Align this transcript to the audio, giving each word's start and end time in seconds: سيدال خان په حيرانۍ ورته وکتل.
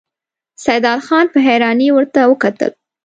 سيدال 0.65 0.99
خان 1.07 1.25
په 1.33 1.39
حيرانۍ 1.47 1.89
ورته 1.93 2.19
وکتل. 2.31 2.71